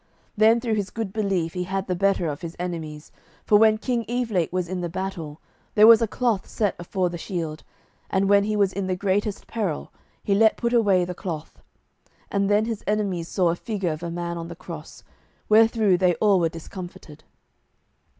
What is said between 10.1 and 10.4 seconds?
he